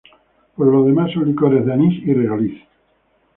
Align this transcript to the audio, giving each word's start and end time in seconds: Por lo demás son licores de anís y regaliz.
Por 0.55 0.65
lo 0.73 0.79
demás 0.87 1.11
son 1.13 1.27
licores 1.27 1.63
de 1.63 1.73
anís 1.75 1.97
y 2.07 2.11
regaliz. 2.15 2.59